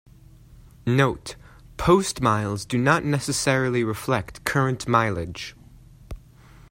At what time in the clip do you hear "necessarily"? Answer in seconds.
3.05-3.83